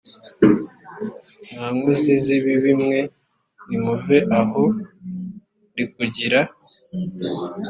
[1.51, 2.99] mwa nkozi z ibibi mwe
[3.67, 4.63] nimuve aho
[5.71, 6.39] ndi kugira